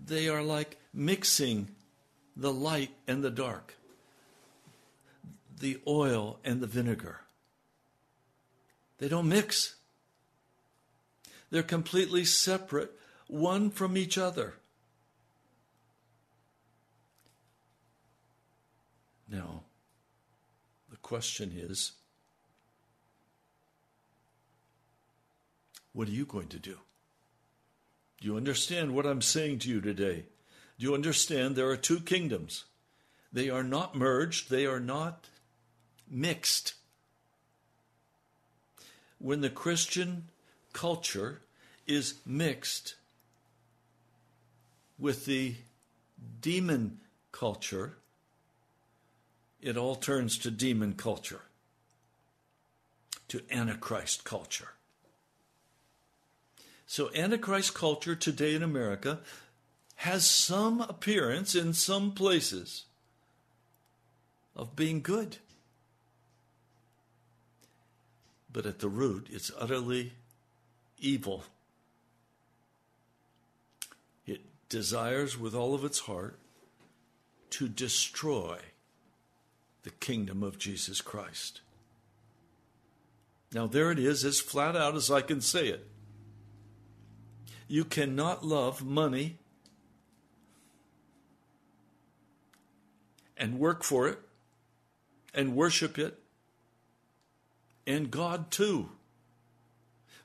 [0.00, 1.70] They are like mixing
[2.36, 3.74] the light and the dark,
[5.60, 7.20] the oil and the vinegar.
[8.98, 9.76] They don't mix.
[11.50, 12.92] They're completely separate,
[13.28, 14.54] one from each other.
[19.30, 19.62] Now,
[20.90, 21.92] the question is
[25.92, 26.78] what are you going to do?
[28.20, 30.24] Do you understand what I'm saying to you today?
[30.78, 32.64] Do you understand there are two kingdoms?
[33.32, 35.28] They are not merged, they are not
[36.10, 36.74] mixed.
[39.18, 40.24] When the Christian
[40.72, 41.42] culture
[41.86, 42.94] is mixed
[44.98, 45.54] with the
[46.40, 47.00] demon
[47.32, 47.96] culture,
[49.60, 51.42] it all turns to demon culture,
[53.28, 54.70] to Antichrist culture.
[56.86, 59.20] So, Antichrist culture today in America
[59.96, 62.84] has some appearance in some places
[64.56, 65.36] of being good.
[68.52, 70.12] But at the root, it's utterly
[70.98, 71.44] evil.
[74.26, 76.38] It desires with all of its heart
[77.50, 78.58] to destroy
[79.82, 81.60] the kingdom of Jesus Christ.
[83.52, 85.86] Now, there it is, as flat out as I can say it.
[87.66, 89.38] You cannot love money
[93.36, 94.18] and work for it
[95.32, 96.18] and worship it
[97.90, 98.90] and God too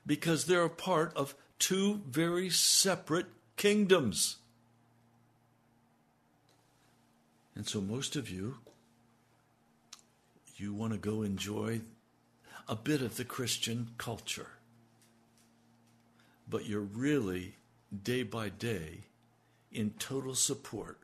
[0.06, 4.36] because they're a part of two very separate kingdoms.
[7.56, 8.58] And so, most of you,
[10.56, 11.80] you want to go enjoy
[12.68, 14.50] a bit of the Christian culture.
[16.48, 17.56] But you're really,
[18.04, 19.00] day by day,
[19.72, 20.98] in total support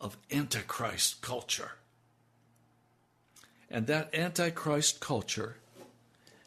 [0.00, 1.72] of Antichrist culture.
[3.68, 5.56] And that Antichrist culture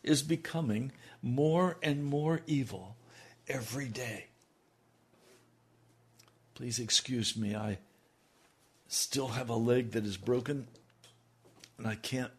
[0.05, 0.91] is becoming
[1.21, 2.95] more and more evil
[3.47, 4.27] every day.
[6.53, 7.79] Please excuse me, I
[8.87, 10.67] still have a leg that is broken
[11.77, 12.31] and I can't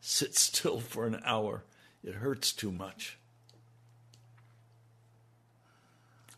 [0.00, 1.64] sit still for an hour.
[2.04, 3.18] It hurts too much.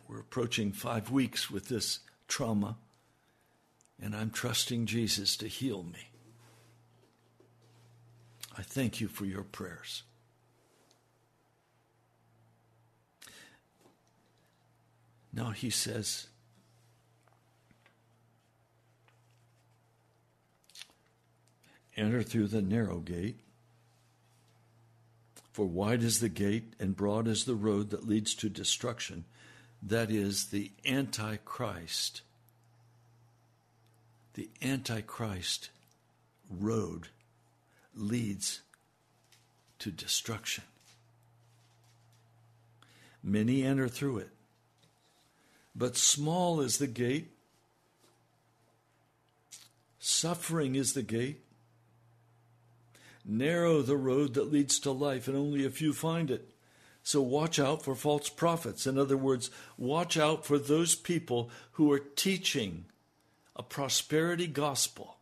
[0.09, 2.77] We're approaching five weeks with this trauma,
[4.01, 6.11] and I'm trusting Jesus to heal me.
[8.57, 10.05] I thank you for your prayers.
[15.35, 16.29] Now he says,
[21.97, 23.41] Enter through the narrow gate.
[25.53, 29.25] For wide is the gate and broad is the road that leads to destruction,
[29.81, 32.23] that is, the Antichrist.
[34.35, 35.71] The Antichrist
[36.51, 37.09] road
[37.95, 38.63] leads
[39.79, 40.65] to destruction.
[43.23, 44.34] Many enter through it.
[45.75, 47.33] But small is the gate,
[49.99, 51.41] suffering is the gate,
[53.25, 56.51] narrow the road that leads to life, and only a few find it.
[57.03, 58.87] So watch out for false prophets.
[58.87, 62.87] In other words, watch out for those people who are teaching
[63.57, 65.17] a prosperity gospel.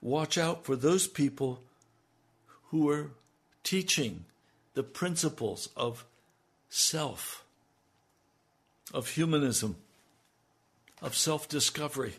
[0.00, 1.60] Watch out for those people
[2.70, 3.10] who are
[3.62, 4.24] teaching
[4.74, 6.04] the principles of
[6.68, 7.43] self
[8.92, 9.76] of humanism,
[11.00, 12.14] of self discovery.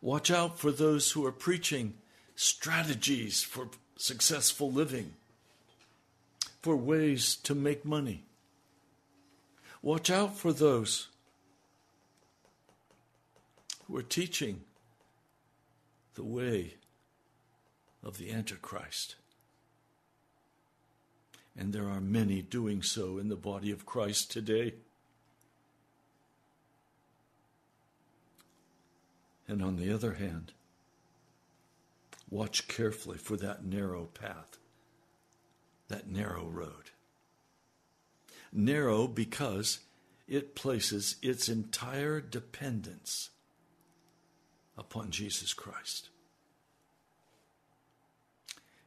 [0.00, 1.94] Watch out for those who are preaching
[2.36, 5.14] strategies for successful living,
[6.62, 8.24] for ways to make money.
[9.82, 11.08] Watch out for those
[13.86, 14.60] who are teaching
[16.14, 16.74] the way
[18.02, 19.16] of the Antichrist.
[21.58, 24.74] And there are many doing so in the body of Christ today.
[29.48, 30.52] And on the other hand,
[32.30, 34.58] watch carefully for that narrow path,
[35.88, 36.90] that narrow road.
[38.52, 39.80] Narrow because
[40.28, 43.30] it places its entire dependence
[44.76, 46.10] upon Jesus Christ.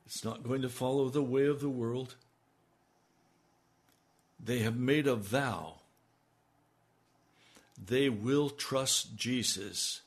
[0.05, 2.15] It's not going to follow the way of the world.
[4.43, 5.75] They have made a vow.
[7.83, 10.01] They will trust Jesus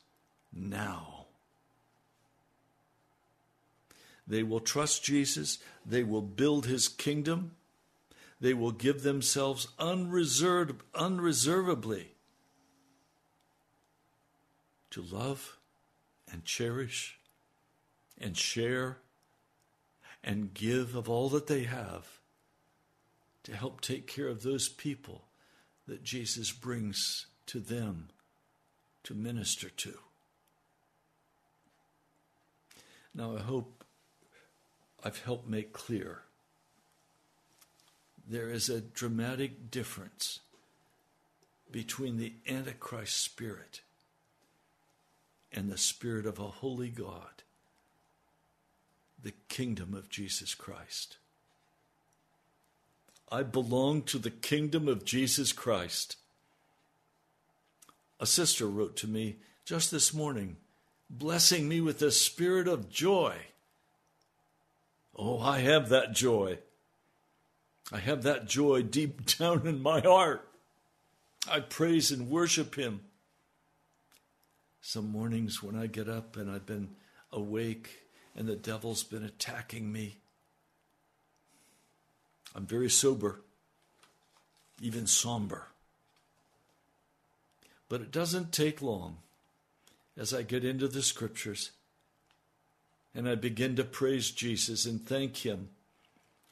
[0.52, 1.26] now.
[4.26, 5.58] They will trust Jesus.
[5.84, 7.52] They will build his kingdom.
[8.40, 12.12] They will give themselves unreserved, unreservedly
[14.90, 15.58] to love
[16.30, 17.18] and cherish
[18.18, 18.98] and share
[20.22, 22.20] and give of all that they have
[23.44, 25.24] to help take care of those people
[25.86, 28.08] that Jesus brings to them
[29.04, 29.94] to minister to.
[33.14, 33.84] Now, I hope
[35.04, 36.22] I've helped make clear
[38.26, 40.40] there is a dramatic difference
[41.70, 43.82] between the Antichrist spirit
[45.52, 47.42] and the spirit of a holy God,
[49.22, 51.18] the kingdom of Jesus Christ.
[53.34, 56.18] I belong to the kingdom of Jesus Christ.
[58.20, 60.56] A sister wrote to me just this morning,
[61.10, 63.34] blessing me with a spirit of joy.
[65.16, 66.60] Oh, I have that joy.
[67.90, 70.48] I have that joy deep down in my heart.
[71.50, 73.00] I praise and worship Him.
[74.80, 76.90] Some mornings when I get up and I've been
[77.32, 77.98] awake
[78.36, 80.18] and the devil's been attacking me,
[82.54, 83.40] I'm very sober,
[84.80, 85.66] even somber.
[87.88, 89.18] But it doesn't take long
[90.16, 91.72] as I get into the scriptures
[93.14, 95.68] and I begin to praise Jesus and thank Him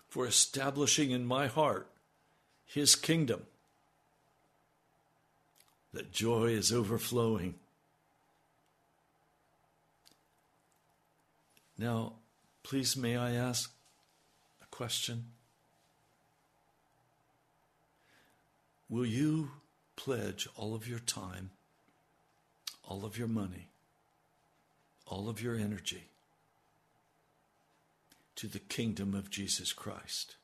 [0.09, 1.89] for establishing in my heart
[2.67, 3.43] His kingdom.
[5.93, 7.55] That joy is overflowing.
[11.77, 12.15] Now,
[12.63, 13.73] please, may I ask
[14.63, 15.25] a question?
[18.93, 19.53] Will you
[19.97, 21.49] pledge all of your time,
[22.87, 23.69] all of your money,
[25.07, 26.09] all of your energy
[28.37, 30.37] to the kingdom of Jesus Christ?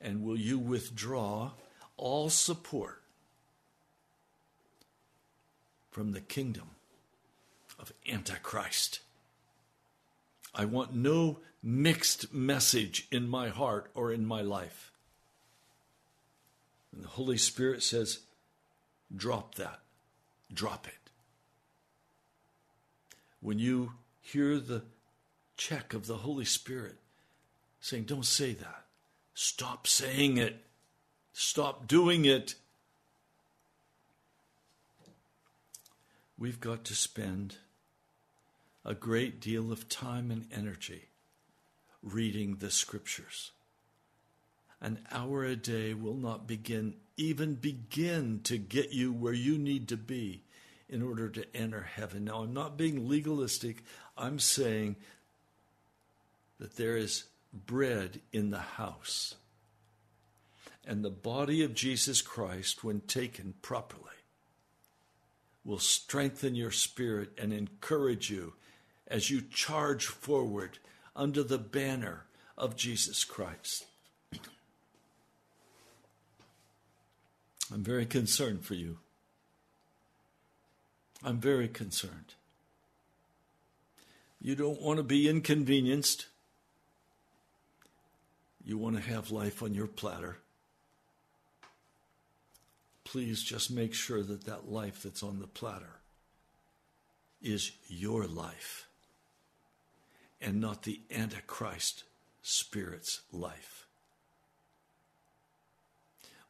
[0.00, 1.50] And will you withdraw
[1.98, 3.02] all support
[5.90, 6.70] from the kingdom
[7.78, 9.00] of Antichrist?
[10.54, 14.90] I want no mixed message in my heart or in my life.
[16.94, 18.20] And the Holy Spirit says,
[19.14, 19.80] drop that,
[20.52, 21.10] drop it.
[23.40, 24.82] When you hear the
[25.56, 26.96] check of the Holy Spirit
[27.80, 28.84] saying, don't say that,
[29.34, 30.64] stop saying it,
[31.32, 32.54] stop doing it.
[36.38, 37.56] We've got to spend
[38.84, 41.08] a great deal of time and energy
[42.02, 43.50] reading the scriptures
[44.84, 49.88] an hour a day will not begin, even begin to get you where you need
[49.88, 50.42] to be
[50.90, 52.26] in order to enter heaven.
[52.26, 53.82] Now, I'm not being legalistic.
[54.18, 54.96] I'm saying
[56.60, 57.24] that there is
[57.66, 59.36] bread in the house.
[60.86, 64.02] And the body of Jesus Christ, when taken properly,
[65.64, 68.52] will strengthen your spirit and encourage you
[69.08, 70.76] as you charge forward
[71.16, 72.26] under the banner
[72.58, 73.86] of Jesus Christ.
[77.74, 78.98] I'm very concerned for you.
[81.24, 82.34] I'm very concerned.
[84.40, 86.26] You don't want to be inconvenienced.
[88.64, 90.36] You want to have life on your platter.
[93.02, 95.98] Please just make sure that that life that's on the platter
[97.42, 98.86] is your life
[100.40, 102.04] and not the Antichrist
[102.40, 103.83] spirit's life.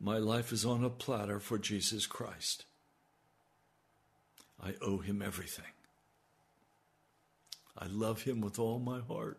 [0.05, 2.67] My life is on a platter for Jesus Christ.
[4.63, 5.65] I owe him everything.
[7.79, 9.39] I love him with all my heart.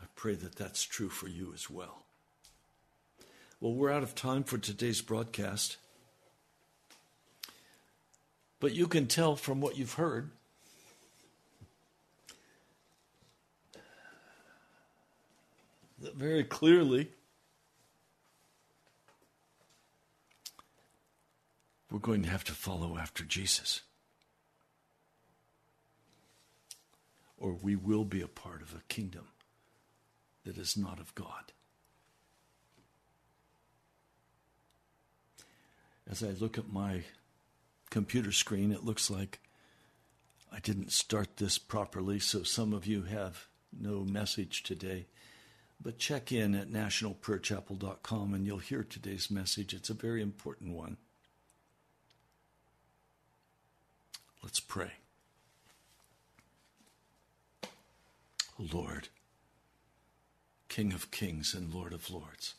[0.00, 2.04] I pray that that's true for you as well.
[3.60, 5.76] Well, we're out of time for today's broadcast.
[8.60, 10.30] But you can tell from what you've heard
[16.00, 17.08] that very clearly
[21.92, 23.82] we're going to have to follow after Jesus.
[27.36, 29.26] Or we will be a part of a kingdom
[30.44, 31.52] that is not of God.
[36.10, 37.02] As I look at my
[37.90, 39.40] computer screen, it looks like
[40.50, 45.06] I didn't start this properly, so some of you have no message today.
[45.80, 49.74] But check in at nationalprayerchapel.com and you'll hear today's message.
[49.74, 50.96] It's a very important one.
[54.42, 54.92] Let's pray.
[58.58, 59.08] Lord,
[60.68, 62.54] King of kings and Lord of lords,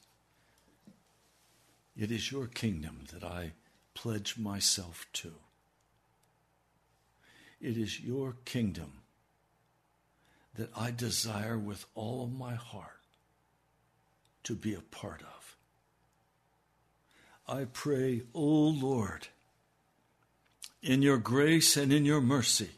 [1.96, 3.54] it is your kingdom that I
[3.94, 5.34] pledge myself to.
[7.62, 9.02] It is your kingdom
[10.56, 13.02] that I desire with all of my heart
[14.44, 15.56] to be a part of.
[17.48, 19.28] I pray, O Lord,
[20.84, 22.70] in your grace and in your mercy,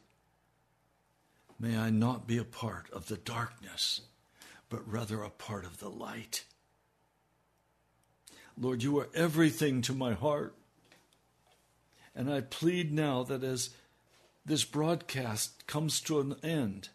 [1.60, 4.01] may I not be a part of the darkness,
[4.70, 6.43] but rather a part of the light.
[8.58, 10.53] Lord, you are everything to my heart.
[12.16, 13.72] And I plead now that as
[14.45, 16.89] this broadcast comes to an end,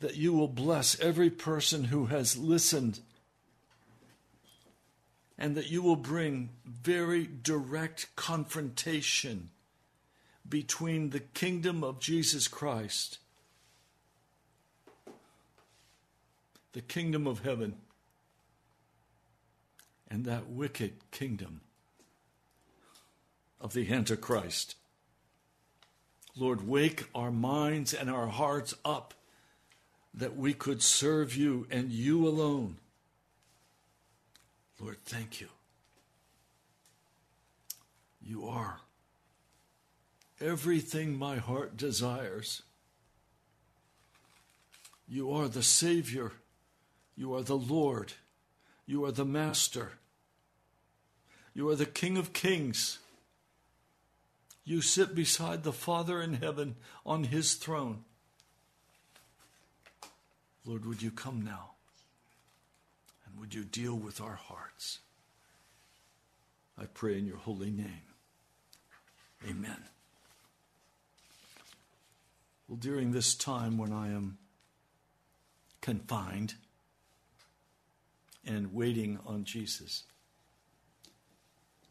[0.00, 3.00] that you will bless every person who has listened
[5.38, 9.48] and that you will bring very direct confrontation
[10.48, 13.18] between the kingdom of Jesus Christ,
[16.72, 17.76] the kingdom of heaven,
[20.08, 21.62] and that wicked kingdom
[23.60, 24.74] of the Antichrist.
[26.36, 29.14] Lord, wake our minds and our hearts up
[30.14, 32.76] that we could serve you and you alone.
[34.80, 35.48] Lord, thank you.
[38.20, 38.80] You are
[40.42, 42.62] everything my heart desires.
[45.08, 46.32] You are the Savior.
[47.16, 48.14] You are the Lord.
[48.86, 49.92] You are the Master.
[51.54, 52.98] You are the King of Kings.
[54.64, 58.04] You sit beside the Father in heaven on his throne.
[60.64, 61.72] Lord, would you come now?
[63.26, 65.00] And would you deal with our hearts?
[66.78, 68.02] I pray in your holy name.
[69.48, 69.91] Amen.
[72.72, 74.38] Well, during this time when I am
[75.82, 76.54] confined
[78.46, 80.04] and waiting on Jesus,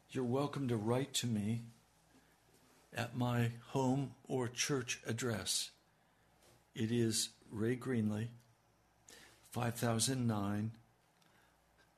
[0.09, 1.61] you're welcome to write to me
[2.97, 5.69] at my home or church address.
[6.73, 8.29] It is Ray Greenley,
[9.51, 10.71] 5009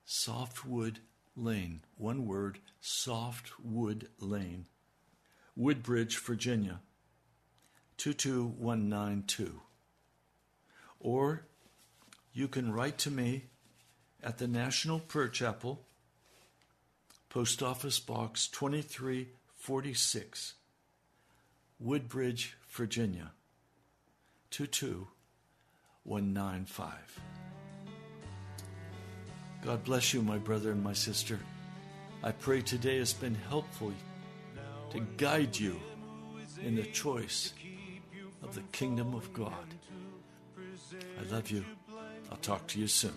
[0.03, 0.99] Softwood
[1.37, 1.79] Lane.
[1.95, 4.65] One word, Softwood Lane,
[5.55, 6.81] Woodbridge, Virginia,
[7.97, 9.61] 22192.
[10.99, 11.45] Or
[12.33, 13.45] you can write to me
[14.23, 15.81] at the National Prayer Chapel,
[17.29, 20.53] Post Office Box 2346,
[21.79, 23.31] Woodbridge, Virginia,
[24.51, 27.19] 22195.
[29.65, 31.39] God bless you, my brother and my sister.
[32.23, 33.91] I pray today has been helpful
[34.91, 35.79] to guide you
[36.61, 37.53] in the choice
[38.43, 39.53] of the kingdom of God.
[41.19, 41.65] I love you.
[42.31, 43.13] I'll talk to you soon.